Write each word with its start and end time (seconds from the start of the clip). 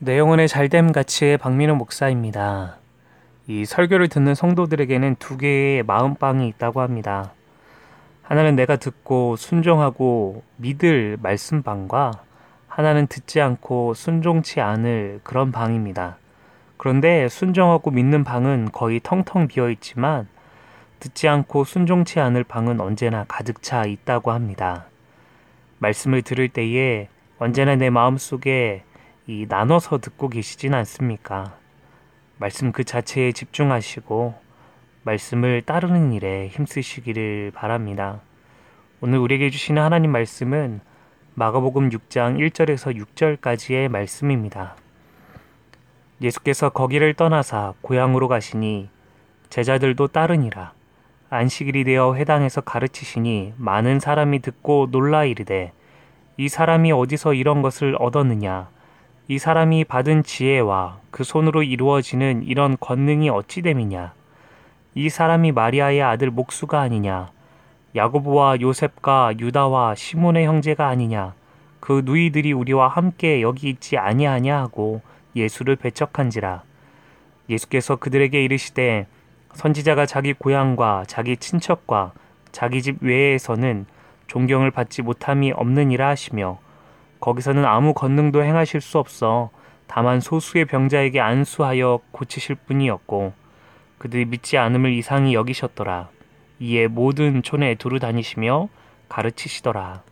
내 0.00 0.16
영혼의 0.16 0.46
잘됨 0.46 0.92
가치의 0.92 1.38
박민호 1.38 1.74
목사입니다. 1.74 2.76
이 3.48 3.64
설교를 3.64 4.06
듣는 4.06 4.36
성도들에게는 4.36 5.16
두 5.18 5.36
개의 5.36 5.82
마음방이 5.82 6.46
있다고 6.46 6.82
합니다. 6.82 7.32
하나는 8.22 8.54
내가 8.54 8.76
듣고 8.76 9.34
순종하고 9.34 10.44
믿을 10.56 11.16
말씀방과 11.20 12.12
하나는 12.68 13.08
듣지 13.08 13.40
않고 13.40 13.94
순종치 13.94 14.60
않을 14.60 15.18
그런 15.24 15.50
방입니다. 15.50 16.18
그런데 16.76 17.26
순종하고 17.26 17.90
믿는 17.90 18.22
방은 18.22 18.68
거의 18.70 19.00
텅텅 19.02 19.48
비어 19.48 19.68
있지만 19.68 20.28
듣지 21.00 21.26
않고 21.26 21.64
순종치 21.64 22.20
않을 22.20 22.44
방은 22.44 22.78
언제나 22.78 23.24
가득 23.26 23.64
차 23.64 23.84
있다고 23.84 24.30
합니다. 24.30 24.86
말씀을 25.80 26.22
들을 26.22 26.48
때에 26.48 27.08
언제나 27.40 27.74
내 27.74 27.90
마음속에 27.90 28.84
이 29.30 29.44
나눠서 29.46 29.98
듣고 29.98 30.30
계시진 30.30 30.72
않습니까? 30.72 31.54
말씀 32.38 32.72
그 32.72 32.82
자체에 32.82 33.32
집중하시고 33.32 34.34
말씀을 35.02 35.60
따르는 35.60 36.14
일에 36.14 36.48
힘쓰시기를 36.48 37.52
바랍니다. 37.54 38.22
오늘 39.02 39.18
우리에게 39.18 39.50
주시는 39.50 39.82
하나님 39.82 40.12
말씀은 40.12 40.80
마가복음 41.34 41.90
6장 41.90 42.38
1절에서 42.38 42.96
6절까지의 42.96 43.90
말씀입니다. 43.90 44.76
예수께서 46.22 46.70
거기를 46.70 47.12
떠나사 47.12 47.74
고향으로 47.82 48.28
가시니 48.28 48.88
제자들도 49.50 50.08
따르니라. 50.08 50.72
안식일이 51.28 51.84
되어 51.84 52.14
회당에서 52.14 52.62
가르치시니 52.62 53.52
많은 53.58 54.00
사람이 54.00 54.38
듣고 54.38 54.88
놀라 54.90 55.26
이르되 55.26 55.72
이 56.38 56.48
사람이 56.48 56.92
어디서 56.92 57.34
이런 57.34 57.60
것을 57.60 57.94
얻었느냐 57.98 58.77
이 59.30 59.38
사람이 59.38 59.84
받은 59.84 60.22
지혜와 60.22 61.00
그 61.10 61.22
손으로 61.22 61.62
이루어지는 61.62 62.44
이런 62.44 62.78
권능이 62.80 63.28
어찌 63.28 63.60
됨이냐? 63.60 64.14
이 64.94 65.10
사람이 65.10 65.52
마리아의 65.52 66.02
아들 66.02 66.30
목수가 66.30 66.80
아니냐? 66.80 67.28
야고보와 67.94 68.62
요셉과 68.62 69.34
유다와 69.38 69.96
시몬의 69.96 70.46
형제가 70.46 70.88
아니냐? 70.88 71.34
그 71.78 72.00
누이들이 72.06 72.54
우리와 72.54 72.88
함께 72.88 73.42
여기 73.42 73.68
있지 73.68 73.98
아니하냐 73.98 74.58
하고 74.58 75.02
예수를 75.36 75.76
배척한지라. 75.76 76.62
예수께서 77.50 77.96
그들에게 77.96 78.42
이르시되 78.42 79.06
선지자가 79.52 80.06
자기 80.06 80.32
고향과 80.32 81.04
자기 81.06 81.36
친척과 81.36 82.12
자기 82.50 82.80
집 82.80 83.02
외에서는 83.02 83.84
존경을 84.26 84.70
받지 84.70 85.02
못함이 85.02 85.52
없느니라 85.52 86.08
하시며 86.08 86.58
거기서는 87.20 87.64
아무 87.64 87.94
권능도 87.94 88.42
행하실 88.42 88.80
수 88.80 88.98
없어 88.98 89.50
다만 89.86 90.20
소수의 90.20 90.66
병자에게 90.66 91.20
안수하여 91.20 92.00
고치실 92.12 92.56
뿐이었고 92.66 93.32
그들이 93.98 94.26
믿지 94.26 94.58
않음을 94.58 94.92
이상히 94.92 95.34
여기셨더라. 95.34 96.08
이에 96.60 96.86
모든 96.86 97.42
촌에 97.42 97.74
두루 97.74 97.98
다니시며 97.98 98.68
가르치시더라. 99.08 100.02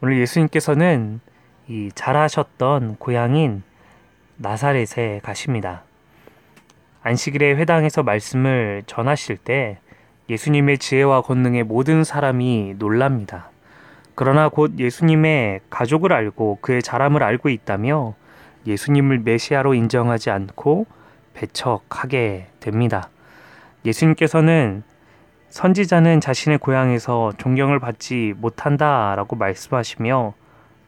오늘 0.00 0.18
예수님께서는 0.20 1.20
이 1.68 1.90
잘하셨던 1.94 2.96
고향인 2.96 3.62
나사렛에 4.36 5.20
가십니다. 5.22 5.82
안식일에 7.02 7.54
회당에서 7.54 8.02
말씀을 8.02 8.82
전하실 8.86 9.36
때 9.36 9.78
예수님의 10.28 10.78
지혜와 10.78 11.22
권능에 11.22 11.62
모든 11.62 12.04
사람이 12.04 12.74
놀랍니다. 12.78 13.50
그러나 14.16 14.48
곧 14.48 14.78
예수님의 14.78 15.60
가족을 15.68 16.14
알고 16.14 16.58
그의 16.62 16.82
자람을 16.82 17.22
알고 17.22 17.50
있다며 17.50 18.14
예수님을 18.66 19.18
메시아로 19.18 19.74
인정하지 19.74 20.30
않고 20.30 20.86
배척하게 21.34 22.48
됩니다. 22.58 23.10
예수님께서는 23.84 24.82
선지자는 25.50 26.20
자신의 26.20 26.58
고향에서 26.58 27.34
존경을 27.36 27.78
받지 27.78 28.32
못한다라고 28.38 29.36
말씀하시며 29.36 30.32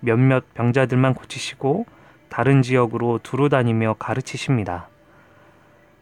몇몇 0.01 0.55
병자들만 0.55 1.13
고치시고 1.13 1.85
다른 2.31 2.63
지역으로 2.63 3.21
두루 3.23 3.51
다니며 3.51 3.97
가르치십니다. 3.99 4.89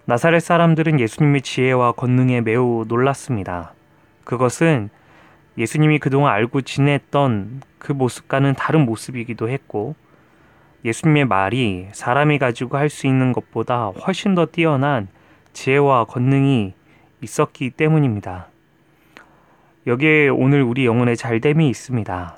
나사렛 0.05 0.43
사람들은 0.43 1.01
예수님의 1.01 1.43
지혜와 1.43 1.93
권능에 1.93 2.41
매우 2.43 2.84
놀랐습니다. 2.87 3.72
그것은 4.22 4.91
예수님이 5.59 5.99
그동안 5.99 6.33
알고 6.34 6.62
지냈던 6.62 7.62
그 7.78 7.93
모습과는 7.93 8.55
다른 8.55 8.84
모습이기도 8.84 9.49
했고 9.49 9.94
예수님의 10.84 11.25
말이 11.25 11.89
사람이 11.93 12.39
가지고 12.39 12.77
할 12.77 12.91
수 12.91 13.06
있는 13.06 13.33
것보다 13.33 13.87
훨씬 13.89 14.34
더 14.34 14.47
뛰어난 14.47 15.09
지혜와 15.53 16.05
권능이 16.05 16.75
있었기 17.22 17.71
때문입니다. 17.71 18.49
여기에 19.87 20.28
오늘 20.28 20.62
우리 20.62 20.84
영혼의 20.84 21.16
잘됨이 21.16 21.69
있습니다. 21.69 22.37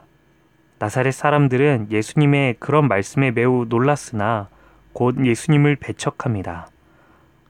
나사렛 0.78 1.12
사람들은 1.12 1.88
예수님의 1.90 2.56
그런 2.60 2.86
말씀에 2.88 3.32
매우 3.32 3.66
놀랐으나 3.68 4.48
곧 4.92 5.24
예수님을 5.24 5.76
배척합니다. 5.76 6.68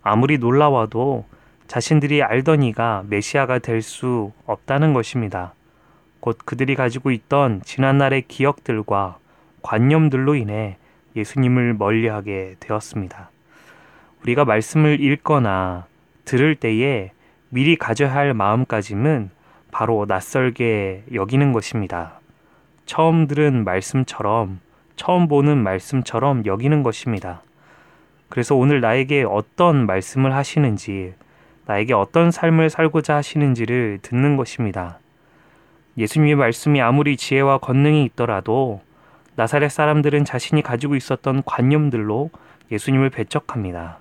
아무리 0.03 0.39
놀라워도 0.39 1.27
자신들이 1.67 2.23
알던 2.23 2.63
이가 2.63 3.05
메시아가 3.09 3.59
될 3.59 3.83
수 3.83 4.33
없다는 4.47 4.95
것입니다. 4.95 5.53
곧 6.21 6.39
그들이 6.45 6.75
가지고 6.75 7.11
있던 7.11 7.63
지난날의 7.63 8.23
기억들과 8.29 9.19
관념들로 9.63 10.35
인해 10.35 10.77
예수님을 11.17 11.75
멀리하게 11.75 12.57
되었습니다. 12.61 13.31
우리가 14.23 14.45
말씀을 14.45 15.01
읽거나 15.01 15.87
들을 16.25 16.55
때에 16.55 17.13
미리 17.51 17.77
가져야 17.77 18.15
할 18.15 18.35
마음가짐은 18.35 19.31
바로 19.71 20.07
낯설게 20.07 21.05
여기는 21.13 21.53
것입니다. 21.53 22.21
처음 22.85 23.27
들은 23.27 23.65
말씀처럼, 23.65 24.61
처음 24.97 25.29
보는 25.29 25.59
말씀처럼 25.63 26.47
여기는 26.47 26.83
것입니다. 26.83 27.43
그래서 28.29 28.55
오늘 28.55 28.81
나에게 28.81 29.25
어떤 29.29 29.87
말씀을 29.87 30.35
하시는지, 30.35 31.15
나에게 31.67 31.95
어떤 31.95 32.31
삶을 32.31 32.71
살고자 32.71 33.17
하시는지를 33.17 34.01
듣는 34.03 34.37
것입니다. 34.37 34.99
예수님의 35.99 36.37
말씀이 36.37 36.81
아무리 36.81 37.17
지혜와 37.17 37.59
권능이 37.59 38.05
있더라도 38.05 38.81
나사렛 39.35 39.71
사람들은 39.71 40.25
자신이 40.25 40.63
가지고 40.63 40.95
있었던 40.95 41.43
관념들로 41.45 42.31
예수님을 42.71 43.11
배척합니다. 43.11 43.99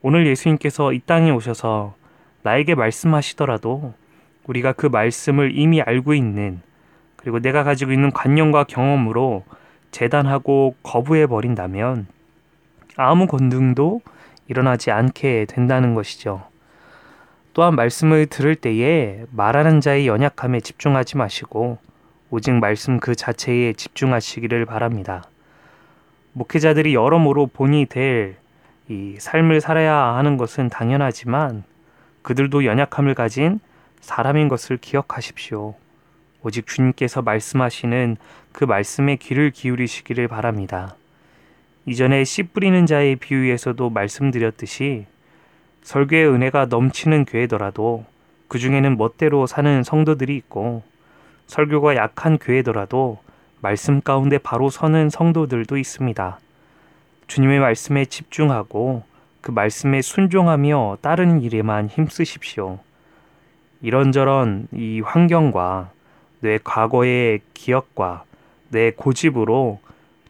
오늘 0.00 0.26
예수님께서 0.26 0.92
이 0.92 1.00
땅에 1.00 1.30
오셔서 1.30 1.94
나에게 2.42 2.76
말씀하시더라도 2.76 3.94
우리가 4.46 4.72
그 4.72 4.86
말씀을 4.86 5.58
이미 5.58 5.82
알고 5.82 6.14
있는 6.14 6.60
그리고 7.16 7.40
내가 7.40 7.64
가지고 7.64 7.92
있는 7.92 8.12
관념과 8.12 8.64
경험으로 8.64 9.44
재단하고 9.90 10.76
거부해 10.82 11.26
버린다면 11.26 12.06
아무 12.96 13.26
권능도 13.26 14.00
일어나지 14.46 14.90
않게 14.92 15.46
된다는 15.48 15.94
것이죠. 15.94 16.44
또한 17.58 17.74
말씀을 17.74 18.26
들을 18.26 18.54
때에 18.54 19.24
말하는 19.32 19.80
자의 19.80 20.06
연약함에 20.06 20.60
집중하지 20.60 21.16
마시고 21.16 21.78
오직 22.30 22.52
말씀 22.52 23.00
그 23.00 23.16
자체에 23.16 23.72
집중하시기를 23.72 24.64
바랍니다. 24.64 25.24
목회자들이 26.34 26.94
여러모로 26.94 27.48
본이 27.48 27.86
될 27.86 28.36
이 28.90 29.16
삶을 29.18 29.60
살아야 29.60 29.94
하는 29.94 30.38
것은 30.38 30.70
당연하지만 30.70 31.64
그들도 32.22 32.64
연약함을 32.64 33.14
가진 33.14 33.60
사람인 34.00 34.48
것을 34.48 34.78
기억하십시오. 34.78 35.74
오직 36.42 36.66
주님께서 36.66 37.20
말씀하시는 37.20 38.16
그 38.52 38.64
말씀에 38.64 39.16
귀를 39.16 39.50
기울이시기를 39.50 40.28
바랍니다. 40.28 40.94
이전에 41.84 42.24
씨 42.24 42.44
뿌리는 42.44 42.86
자의 42.86 43.16
비유에서도 43.16 43.90
말씀드렸듯이 43.90 45.06
설교의 45.88 46.28
은혜가 46.28 46.66
넘치는 46.66 47.24
교회더라도 47.24 48.04
그 48.46 48.58
중에는 48.58 48.98
멋대로 48.98 49.46
사는 49.46 49.82
성도들이 49.82 50.36
있고 50.36 50.82
설교가 51.46 51.96
약한 51.96 52.36
교회더라도 52.36 53.16
말씀 53.62 54.02
가운데 54.02 54.36
바로 54.36 54.68
서는 54.68 55.08
성도들도 55.08 55.78
있습니다. 55.78 56.40
주님의 57.26 57.60
말씀에 57.60 58.04
집중하고 58.04 59.02
그 59.40 59.50
말씀에 59.50 60.02
순종하며 60.02 60.98
따르는 61.00 61.40
일에만 61.40 61.88
힘쓰십시오. 61.88 62.80
이런저런 63.80 64.68
이 64.72 65.00
환경과 65.00 65.90
내 66.40 66.58
과거의 66.62 67.40
기억과 67.54 68.24
내 68.68 68.90
고집으로 68.90 69.80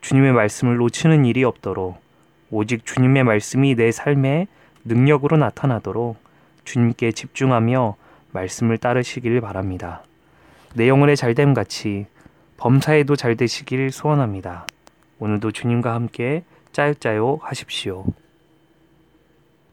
주님의 0.03 0.35
말씀을 0.35 0.77
놓치는 0.77 1.25
일이 1.25 1.43
없도록 1.43 2.01
오직 2.53 2.87
주님의 2.87 3.25
말씀이 3.25 3.75
내 3.75 3.91
삶에 3.91 4.47
능력으로 4.88 5.37
나타나도록 5.37 6.17
주님께 6.64 7.12
집중하며 7.12 7.96
말씀을 8.32 8.79
따르시길 8.79 9.40
바랍니다. 9.40 10.02
내 10.75 10.88
영혼의 10.88 11.17
잘됨 11.17 11.55
같이 11.55 12.06
범사에도 12.56 13.17
잘 13.17 13.37
되시길 13.37 13.93
소원합니다. 13.93 14.67
오늘도 15.19 15.52
주님과 15.52 15.94
함께 15.94 16.44
짜요짜요 16.73 17.38
하십시오. 17.43 18.05